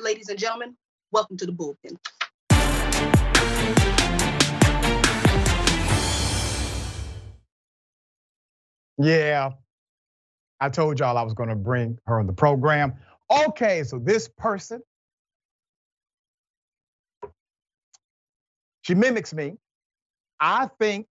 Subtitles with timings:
[0.00, 0.74] Ladies and gentlemen,
[1.12, 1.98] welcome to the bullpen.
[8.96, 9.50] Yeah,
[10.58, 12.94] I told y'all I was going to bring her on the program.
[13.30, 14.80] Okay, so this person,
[18.80, 19.58] she mimics me.
[20.40, 21.06] I think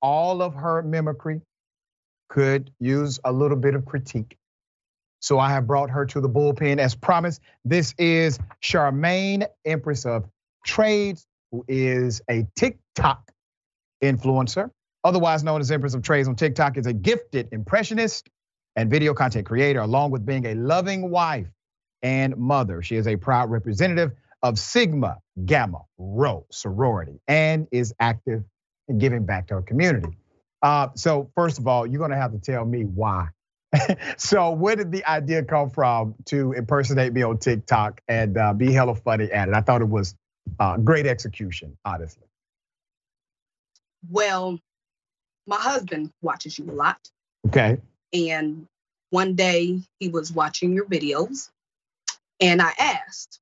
[0.00, 1.42] all of her mimicry
[2.30, 4.38] could use a little bit of critique.
[5.26, 7.40] So I have brought her to the bullpen as promised.
[7.64, 10.24] This is Sharmaine, Empress of
[10.64, 13.32] Trades, who is a TikTok
[14.02, 14.70] influencer
[15.06, 18.28] otherwise known as Empress of Trades on TikTok, is a gifted impressionist
[18.74, 21.46] and video content creator, along with being a loving wife
[22.02, 22.82] and mother.
[22.82, 24.12] She is a proud representative
[24.42, 28.42] of Sigma Gamma Rho sorority and is active
[28.88, 30.18] in giving back to her community.
[30.60, 33.28] Uh, so, first of all, you're gonna have to tell me why.
[34.16, 38.72] so, where did the idea come from to impersonate me on TikTok and uh, be
[38.72, 39.54] hella funny at it?
[39.54, 40.14] I thought it was
[40.58, 42.26] uh, great execution, honestly.
[44.10, 44.58] Well,
[45.46, 46.98] my husband watches you a lot.
[47.48, 47.78] Okay.
[48.12, 48.66] And
[49.10, 51.50] one day he was watching your videos,
[52.40, 53.40] and I asked,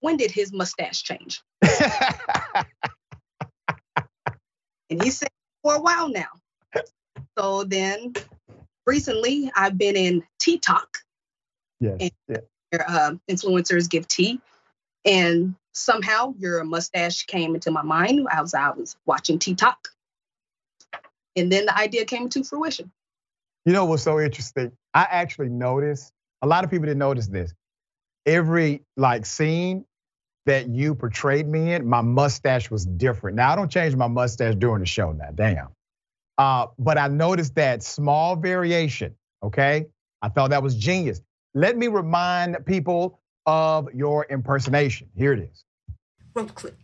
[0.00, 1.42] when did his mustache change?
[4.90, 5.28] and he said,
[5.62, 6.28] for a while now.
[7.38, 8.12] So then
[8.86, 10.98] recently I've been in Tea Talk.
[11.80, 11.96] Yes.
[12.00, 12.82] And yeah.
[12.86, 14.40] uh, influencers give tea.
[15.04, 19.88] And somehow your mustache came into my mind as I was watching Tea Talk.
[21.36, 22.90] And then the idea came to fruition.
[23.64, 24.72] You know what's so interesting?
[24.94, 26.12] I actually noticed,
[26.42, 27.52] a lot of people didn't notice this.
[28.24, 29.84] Every like scene
[30.46, 33.36] that you portrayed me in, my mustache was different.
[33.36, 35.73] Now I don't change my mustache during the show now, damn.
[36.36, 39.86] Uh, but I noticed that small variation, okay?
[40.22, 41.20] I thought that was genius.
[41.54, 45.08] Let me remind people of your impersonation.
[45.14, 45.64] Here it is.
[46.34, 46.76] Roll clip.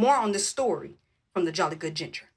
[0.00, 0.94] more on this story
[1.34, 2.29] from the Jolly Good Ginger.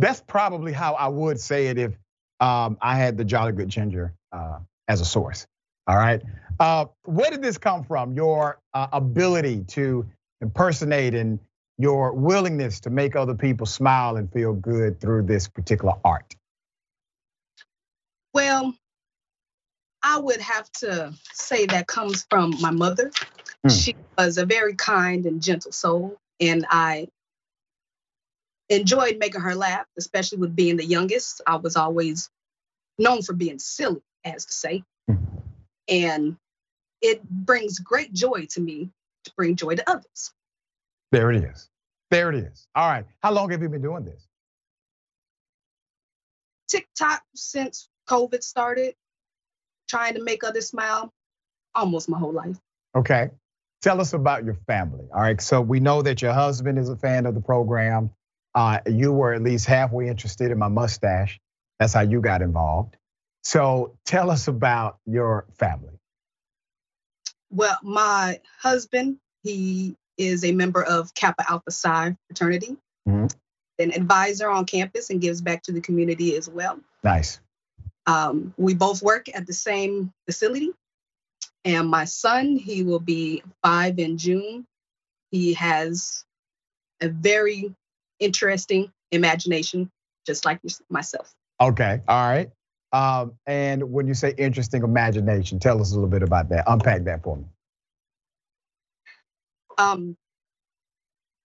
[0.00, 1.92] That's probably how I would say it if
[2.40, 5.46] um, I had the Jolly Good Ginger uh, as a source.
[5.86, 6.22] All right.
[6.58, 8.14] Uh, where did this come from?
[8.14, 10.06] Your uh, ability to
[10.40, 11.38] impersonate and
[11.78, 16.34] your willingness to make other people smile and feel good through this particular art?
[18.34, 18.74] Well,
[20.02, 23.10] I would have to say that comes from my mother.
[23.66, 23.84] Mm.
[23.84, 27.08] She was a very kind and gentle soul, and I
[28.70, 31.42] enjoyed making her laugh, especially with being the youngest.
[31.46, 32.30] I was always
[32.98, 34.84] known for being silly, as to say.
[35.10, 35.42] Mm.
[35.88, 36.36] And
[37.02, 38.90] it brings great joy to me
[39.24, 40.32] to bring joy to others.
[41.10, 41.68] There it is.
[42.10, 42.66] There it is.
[42.74, 43.04] All right.
[43.22, 44.26] How long have you been doing this?
[46.68, 48.94] TikTok since COVID started,
[49.88, 51.12] trying to make others smile
[51.74, 52.58] almost my whole life.
[52.94, 53.30] Okay.
[53.82, 55.06] Tell us about your family.
[55.12, 55.40] All right.
[55.40, 58.10] So we know that your husband is a fan of the program.
[58.54, 61.38] Uh, you were at least halfway interested in my mustache.
[61.78, 62.96] That's how you got involved.
[63.42, 65.98] So tell us about your family.
[67.50, 72.76] Well, my husband, he is a member of Kappa Alpha Psi fraternity,
[73.08, 73.26] mm-hmm.
[73.78, 76.78] an advisor on campus, and gives back to the community as well.
[77.02, 77.40] Nice.
[78.06, 80.70] Um, we both work at the same facility.
[81.64, 84.66] And my son, he will be five in June.
[85.30, 86.24] He has
[87.00, 87.74] a very
[88.20, 89.90] interesting imagination,
[90.26, 91.34] just like myself.
[91.60, 92.50] Okay, all right.
[92.92, 96.64] Um, and when you say interesting imagination, tell us a little bit about that.
[96.66, 97.44] Unpack that for me.
[99.78, 100.16] Um,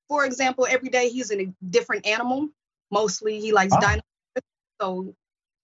[0.09, 2.49] for example, every day he's in a different animal.
[2.91, 3.79] Mostly he likes oh.
[3.79, 4.03] dinosaurs.
[4.81, 5.15] So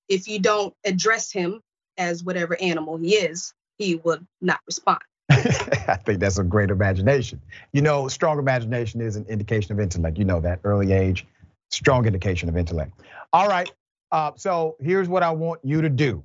[0.08, 1.62] if you don't address him
[1.98, 5.00] as whatever animal he is, he will not respond.
[5.88, 7.42] I think that's a great imagination.
[7.72, 10.18] You know, strong imagination is an indication of intellect.
[10.18, 11.26] You know that early age,
[11.70, 13.00] strong indication of intellect.
[13.32, 13.72] All right.
[14.12, 16.24] Uh, so here's what I want you to do.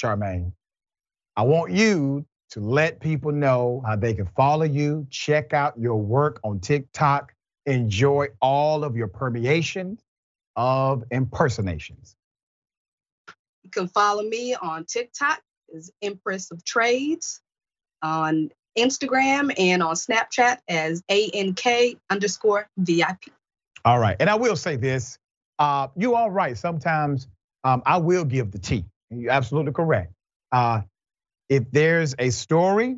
[0.00, 0.52] Sharmaine,
[1.36, 5.96] I want you to let people know how they can follow you, check out your
[5.96, 7.34] work on TikTok,
[7.66, 10.00] enjoy all of your permeations
[10.56, 12.16] of impersonations.
[13.62, 15.42] You can follow me on TikTok
[15.74, 17.40] as Empress of Trades,
[18.04, 23.24] on Instagram and on Snapchat as ANK underscore VIP.
[23.84, 24.16] All right.
[24.20, 25.18] And I will say this.
[25.58, 26.56] Uh, you are right.
[26.56, 27.28] Sometimes
[27.64, 28.84] um, I will give the tea.
[29.10, 30.12] You're absolutely correct.
[30.52, 30.82] Uh,
[31.48, 32.96] if there's a story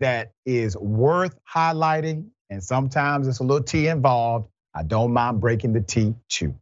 [0.00, 5.72] that is worth highlighting, and sometimes it's a little tea involved, I don't mind breaking
[5.72, 6.54] the tea too.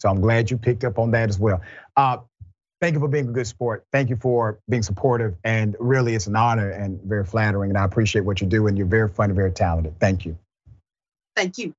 [0.00, 1.60] So I'm glad you picked up on that as well.
[1.96, 2.18] Uh,
[2.80, 3.84] thank you for being a good sport.
[3.92, 5.36] Thank you for being supportive.
[5.44, 7.70] And really, it's an honor and very flattering.
[7.70, 8.66] And I appreciate what you do.
[8.66, 9.98] And you're very fun and very talented.
[9.98, 10.38] Thank you.
[11.36, 11.74] Thank you.